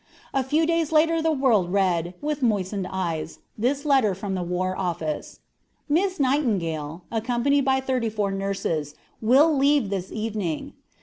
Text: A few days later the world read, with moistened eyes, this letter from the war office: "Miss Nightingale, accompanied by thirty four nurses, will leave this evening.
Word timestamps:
A 0.33 0.43
few 0.43 0.65
days 0.65 0.91
later 0.91 1.21
the 1.21 1.31
world 1.31 1.71
read, 1.71 2.15
with 2.21 2.41
moistened 2.41 2.87
eyes, 2.89 3.37
this 3.55 3.85
letter 3.85 4.15
from 4.15 4.33
the 4.33 4.41
war 4.41 4.75
office: 4.75 5.41
"Miss 5.87 6.19
Nightingale, 6.19 7.03
accompanied 7.11 7.65
by 7.65 7.81
thirty 7.81 8.09
four 8.09 8.31
nurses, 8.31 8.95
will 9.21 9.55
leave 9.55 9.91
this 9.91 10.11
evening. 10.11 10.73